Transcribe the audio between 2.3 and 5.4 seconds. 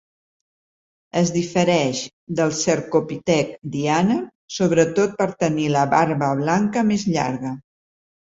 del cercopitec diana sobretot per